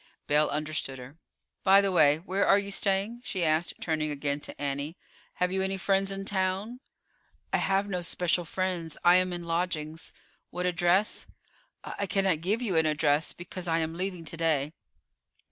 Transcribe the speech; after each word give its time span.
Belle 0.25 0.49
understood 0.49 0.97
her. 0.97 1.19
"By 1.61 1.79
the 1.79 1.91
way, 1.91 2.17
where 2.17 2.43
are 2.47 2.57
you 2.57 2.71
staying?" 2.71 3.21
she 3.23 3.43
asked, 3.45 3.75
turning 3.79 4.09
again 4.09 4.39
to 4.39 4.59
Annie; 4.59 4.97
"have 5.35 5.51
you 5.51 5.61
any 5.61 5.77
friends 5.77 6.09
in 6.11 6.25
town?" 6.25 6.79
"I 7.53 7.57
have 7.57 7.87
no 7.87 8.01
special 8.01 8.43
friends. 8.43 8.97
I 9.03 9.17
am 9.17 9.31
in 9.31 9.43
lodgings." 9.43 10.11
"What 10.49 10.65
address?" 10.65 11.27
"I 11.83 12.07
cannot 12.07 12.41
give 12.41 12.63
you 12.63 12.77
an 12.77 12.87
address, 12.87 13.31
because 13.31 13.67
I 13.67 13.77
am 13.77 13.93
leaving 13.93 14.25
to 14.25 14.37
day." 14.37 14.73